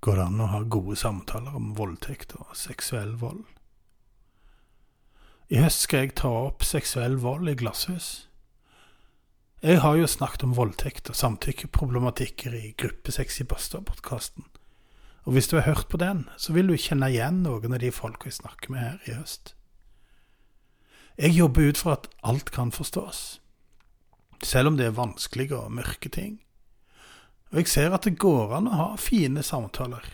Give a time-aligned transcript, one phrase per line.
[0.00, 3.44] går det an å ha gode samtaler om voldtekt og seksuell vold.
[5.48, 8.28] I høst skal jeg ta opp seksuell vold i glasshus.
[9.64, 14.44] Jeg har jo snakket om voldtekt og samtykkeproblematikker i Gruppesex i Basta-podkasten,
[15.26, 17.90] Og hvis du har hørt på den, så vil du kjenne igjen noen av de
[17.92, 19.54] folka jeg snakker med her i høst.
[21.18, 23.40] Jeg jobber ut fra at alt kan forstås,
[24.42, 26.38] selv om det er vanskelige og mørke ting.
[27.50, 30.04] Og jeg ser at det går an å ha fine samtaler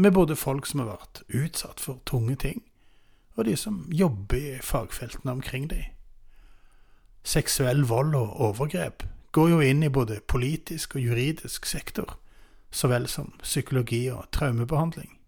[0.00, 2.62] med både folk som har vært utsatt for tunge ting,
[3.36, 5.84] og de som jobber i fagfeltene omkring dem.
[7.24, 12.16] Seksuell vold og overgrep går jo inn i både politisk og juridisk sektor,
[12.70, 15.18] så vel som psykologi og traumebehandling.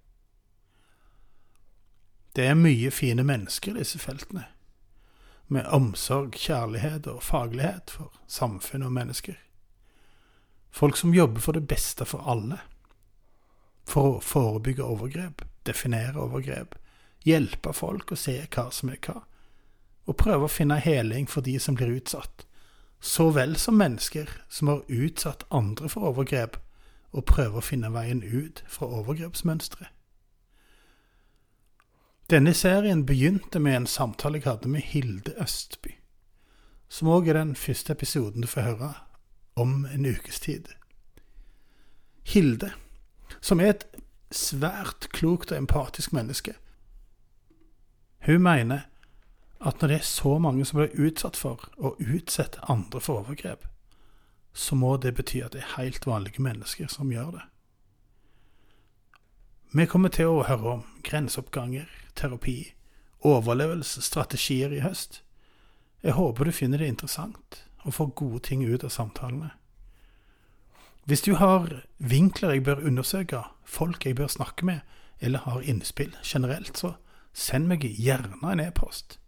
[2.36, 4.47] Det er mye fine mennesker i disse feltene,
[5.48, 9.36] med omsorg, kjærlighet og faglighet for samfunn og mennesker.
[10.82, 12.56] Folk som jobber for det beste for alle.
[13.86, 16.72] For å forebygge overgrep, definere overgrep,
[17.22, 19.20] hjelpe folk å se hva som er hva,
[20.11, 22.42] og prøve å finne heling for de som blir utsatt,
[22.98, 26.58] så vel som mennesker som har utsatt andre for overgrep,
[27.14, 29.94] og prøve å finne veien ut fra overgrepsmønsteret.
[32.27, 35.94] Denne serien begynte med en samtale jeg hadde med Hilde Østby,
[36.91, 38.92] som òg er den første episoden du får høre
[39.55, 40.69] om en ukes tid.
[42.22, 42.72] Hilde,
[43.41, 43.86] som er et
[44.33, 46.55] svært klokt og empatisk menneske,
[48.27, 48.86] hun mener
[49.62, 53.67] at når det er så mange som blir utsatt for å utsette andre for overgrep,
[54.53, 57.45] så må det bety at det er helt vanlige mennesker som gjør det.
[59.73, 62.75] Vi kommer til å høre om grenseoppganger, terapi,
[63.25, 65.23] overlevelsesstrategier i høst.
[66.03, 69.50] Jeg håper du finner det interessant og får gode ting ut av samtalene.
[71.05, 74.80] Hvis du har vinkler jeg bør undersøke, folk jeg bør snakke med,
[75.20, 76.94] eller har innspill generelt, så
[77.33, 79.18] send meg gjerne en e-post.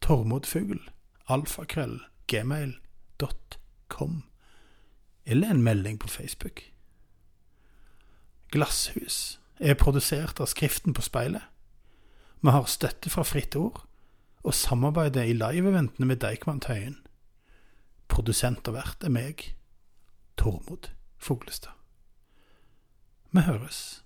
[0.00, 0.80] Tormodfugl,
[1.28, 4.22] alfakrøll, gmail.com.
[5.26, 6.62] Eller en melding på Facebook.
[8.50, 11.42] Glasshus er produsert av Skriften på speilet.
[12.40, 13.84] Vi har støtte fra Fritt Ord,
[14.42, 16.96] og samarbeidet i live-eventene med Deichman Tøyen.
[18.10, 19.44] Produsent og vert er meg,
[20.40, 20.90] Tormod
[21.20, 21.76] Fuglestad.
[23.30, 24.02] Vi høres.